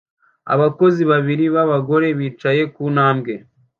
[0.53, 3.33] Abakozi babiri b'abagore bicaye ku ntambwe